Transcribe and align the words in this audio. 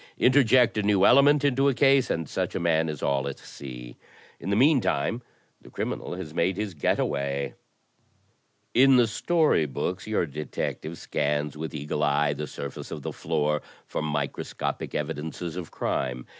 Interject 0.17 0.79
a 0.79 0.81
new 0.81 1.05
ele 1.05 1.21
ment 1.21 1.43
into 1.45 1.69
a 1.69 1.75
case 1.75 2.09
and 2.09 2.27
such 2.27 2.55
a 2.55 2.59
man 2.59 2.89
is 2.89 3.03
all 3.03 3.27
at 3.27 3.37
sea. 3.37 3.97
In 4.39 4.49
the 4.49 4.55
mean 4.55 4.81
time 4.81 5.21
the 5.61 5.69
criminal 5.69 6.15
has 6.15 6.33
made 6.33 6.57
his 6.57 6.73
*get 6.73 6.97
away.' 6.97 7.53
In 8.73 8.95
the 8.95 9.05
story 9.05 9.67
books 9.67 10.07
your 10.07 10.25
detective 10.25 10.97
scans 10.97 11.55
with 11.55 11.75
eagle 11.75 12.01
eye 12.01 12.33
the 12.33 12.47
surface 12.47 12.89
of 12.89 13.03
the 13.03 13.13
floor 13.13 13.61
for 13.85 14.01
microscopic 14.01 14.95
evidences 14.95 15.55
of 15.55 15.69
crime. 15.69 16.25